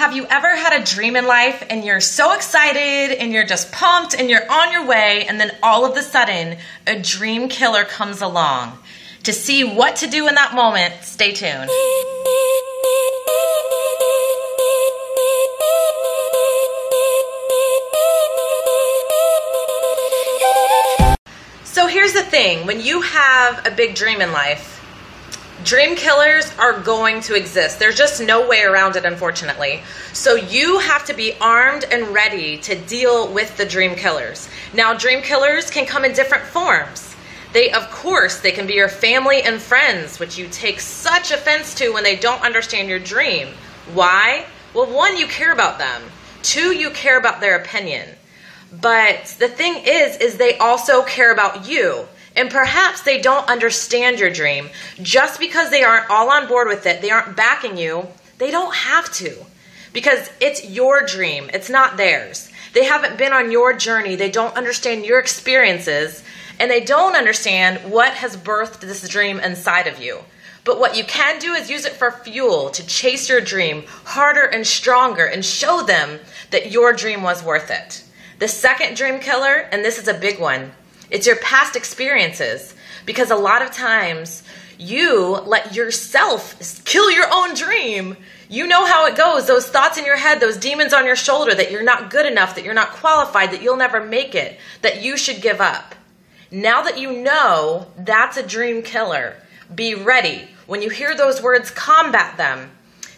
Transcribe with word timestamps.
Have 0.00 0.16
you 0.16 0.24
ever 0.30 0.56
had 0.56 0.80
a 0.80 0.82
dream 0.82 1.14
in 1.14 1.26
life 1.26 1.62
and 1.68 1.84
you're 1.84 2.00
so 2.00 2.32
excited 2.32 3.18
and 3.18 3.34
you're 3.34 3.44
just 3.44 3.70
pumped 3.70 4.14
and 4.14 4.30
you're 4.30 4.50
on 4.50 4.72
your 4.72 4.86
way, 4.86 5.26
and 5.28 5.38
then 5.38 5.54
all 5.62 5.84
of 5.84 5.94
a 5.94 6.00
sudden 6.00 6.56
a 6.86 6.98
dream 6.98 7.50
killer 7.50 7.84
comes 7.84 8.22
along? 8.22 8.78
To 9.24 9.34
see 9.34 9.62
what 9.62 9.96
to 9.96 10.06
do 10.06 10.26
in 10.26 10.36
that 10.36 10.54
moment, 10.54 10.94
stay 11.02 11.32
tuned. 11.32 11.68
So 21.64 21.86
here's 21.88 22.14
the 22.14 22.22
thing 22.22 22.66
when 22.66 22.80
you 22.80 23.02
have 23.02 23.66
a 23.66 23.70
big 23.70 23.94
dream 23.94 24.22
in 24.22 24.32
life, 24.32 24.79
Dream 25.64 25.94
killers 25.94 26.50
are 26.58 26.80
going 26.80 27.20
to 27.22 27.34
exist. 27.34 27.78
There's 27.78 27.96
just 27.96 28.22
no 28.22 28.48
way 28.48 28.62
around 28.62 28.96
it, 28.96 29.04
unfortunately. 29.04 29.82
So 30.14 30.34
you 30.34 30.78
have 30.78 31.04
to 31.04 31.14
be 31.14 31.34
armed 31.38 31.84
and 31.84 32.08
ready 32.08 32.56
to 32.58 32.74
deal 32.74 33.30
with 33.30 33.54
the 33.58 33.66
dream 33.66 33.94
killers. 33.94 34.48
Now, 34.72 34.94
dream 34.94 35.20
killers 35.20 35.70
can 35.70 35.84
come 35.84 36.06
in 36.06 36.14
different 36.14 36.44
forms. 36.44 37.14
They, 37.52 37.72
of 37.72 37.90
course, 37.90 38.40
they 38.40 38.52
can 38.52 38.66
be 38.66 38.74
your 38.74 38.88
family 38.88 39.42
and 39.42 39.60
friends, 39.60 40.18
which 40.18 40.38
you 40.38 40.48
take 40.48 40.80
such 40.80 41.30
offense 41.30 41.74
to 41.74 41.90
when 41.90 42.04
they 42.04 42.16
don't 42.16 42.42
understand 42.42 42.88
your 42.88 42.98
dream. 42.98 43.48
Why? 43.92 44.46
Well, 44.72 44.90
one, 44.90 45.18
you 45.18 45.26
care 45.26 45.52
about 45.52 45.78
them. 45.78 46.02
Two, 46.42 46.74
you 46.74 46.88
care 46.90 47.18
about 47.18 47.40
their 47.40 47.56
opinion. 47.56 48.08
But 48.80 49.36
the 49.38 49.48
thing 49.48 49.82
is, 49.84 50.16
is 50.16 50.36
they 50.36 50.56
also 50.56 51.02
care 51.02 51.32
about 51.32 51.68
you. 51.68 52.06
And 52.36 52.50
perhaps 52.50 53.02
they 53.02 53.20
don't 53.20 53.48
understand 53.48 54.18
your 54.18 54.30
dream. 54.30 54.68
Just 55.02 55.40
because 55.40 55.70
they 55.70 55.82
aren't 55.82 56.10
all 56.10 56.30
on 56.30 56.46
board 56.46 56.68
with 56.68 56.86
it, 56.86 57.02
they 57.02 57.10
aren't 57.10 57.36
backing 57.36 57.76
you, 57.76 58.06
they 58.38 58.50
don't 58.50 58.74
have 58.74 59.12
to. 59.14 59.34
Because 59.92 60.30
it's 60.40 60.64
your 60.64 61.04
dream, 61.04 61.50
it's 61.52 61.68
not 61.68 61.96
theirs. 61.96 62.50
They 62.72 62.84
haven't 62.84 63.18
been 63.18 63.32
on 63.32 63.50
your 63.50 63.72
journey, 63.72 64.14
they 64.14 64.30
don't 64.30 64.56
understand 64.56 65.04
your 65.04 65.18
experiences, 65.18 66.22
and 66.60 66.70
they 66.70 66.80
don't 66.80 67.16
understand 67.16 67.90
what 67.90 68.14
has 68.14 68.36
birthed 68.36 68.80
this 68.80 69.08
dream 69.08 69.40
inside 69.40 69.88
of 69.88 70.00
you. 70.00 70.20
But 70.62 70.78
what 70.78 70.96
you 70.96 71.04
can 71.04 71.38
do 71.40 71.54
is 71.54 71.70
use 71.70 71.84
it 71.84 71.94
for 71.94 72.10
fuel 72.10 72.70
to 72.70 72.86
chase 72.86 73.28
your 73.28 73.40
dream 73.40 73.84
harder 74.04 74.44
and 74.44 74.66
stronger 74.66 75.24
and 75.24 75.44
show 75.44 75.82
them 75.82 76.20
that 76.50 76.70
your 76.70 76.92
dream 76.92 77.22
was 77.22 77.42
worth 77.42 77.70
it. 77.70 78.04
The 78.38 78.48
second 78.48 78.96
dream 78.96 79.20
killer, 79.20 79.68
and 79.72 79.84
this 79.84 79.98
is 79.98 80.06
a 80.06 80.14
big 80.14 80.38
one, 80.38 80.72
it's 81.10 81.26
your 81.26 81.36
past 81.36 81.76
experiences. 81.76 82.74
Because 83.06 83.30
a 83.30 83.36
lot 83.36 83.62
of 83.62 83.72
times 83.72 84.42
you 84.78 85.38
let 85.44 85.74
yourself 85.74 86.84
kill 86.84 87.10
your 87.10 87.26
own 87.32 87.54
dream. 87.54 88.16
You 88.48 88.66
know 88.66 88.84
how 88.84 89.06
it 89.06 89.16
goes. 89.16 89.46
Those 89.46 89.68
thoughts 89.68 89.98
in 89.98 90.04
your 90.04 90.16
head, 90.16 90.40
those 90.40 90.56
demons 90.56 90.92
on 90.92 91.06
your 91.06 91.16
shoulder 91.16 91.54
that 91.54 91.70
you're 91.70 91.82
not 91.82 92.10
good 92.10 92.26
enough, 92.26 92.54
that 92.54 92.64
you're 92.64 92.74
not 92.74 92.90
qualified, 92.90 93.50
that 93.52 93.62
you'll 93.62 93.76
never 93.76 94.04
make 94.04 94.34
it, 94.34 94.58
that 94.82 95.02
you 95.02 95.16
should 95.16 95.42
give 95.42 95.60
up. 95.60 95.94
Now 96.50 96.82
that 96.82 96.98
you 96.98 97.12
know 97.12 97.86
that's 97.96 98.36
a 98.36 98.46
dream 98.46 98.82
killer, 98.82 99.36
be 99.74 99.94
ready. 99.94 100.48
When 100.66 100.82
you 100.82 100.90
hear 100.90 101.16
those 101.16 101.42
words, 101.42 101.70
combat 101.70 102.36
them. 102.36 102.70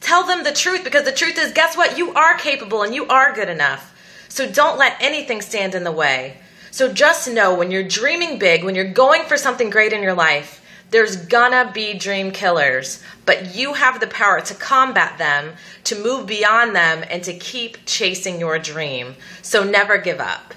Tell 0.00 0.24
them 0.24 0.44
the 0.44 0.52
truth 0.52 0.84
because 0.84 1.04
the 1.04 1.12
truth 1.12 1.38
is, 1.38 1.52
guess 1.52 1.76
what? 1.76 1.98
You 1.98 2.12
are 2.14 2.38
capable 2.38 2.82
and 2.82 2.94
you 2.94 3.06
are 3.06 3.34
good 3.34 3.48
enough. 3.48 3.92
So 4.28 4.50
don't 4.50 4.78
let 4.78 4.96
anything 5.00 5.40
stand 5.40 5.74
in 5.74 5.82
the 5.82 5.92
way. 5.92 6.38
So 6.76 6.92
just 6.92 7.26
know 7.26 7.54
when 7.54 7.70
you're 7.70 7.88
dreaming 7.88 8.38
big, 8.38 8.62
when 8.62 8.74
you're 8.74 8.92
going 8.92 9.22
for 9.22 9.38
something 9.38 9.70
great 9.70 9.94
in 9.94 10.02
your 10.02 10.12
life, 10.12 10.62
there's 10.90 11.16
gonna 11.16 11.70
be 11.72 11.94
dream 11.94 12.30
killers, 12.30 13.02
but 13.24 13.56
you 13.56 13.72
have 13.72 13.98
the 13.98 14.06
power 14.06 14.42
to 14.42 14.54
combat 14.54 15.16
them, 15.16 15.54
to 15.84 15.98
move 15.98 16.26
beyond 16.26 16.76
them, 16.76 17.02
and 17.08 17.24
to 17.24 17.32
keep 17.32 17.78
chasing 17.86 18.38
your 18.38 18.58
dream. 18.58 19.16
So 19.40 19.64
never 19.64 19.96
give 19.96 20.20
up. 20.20 20.52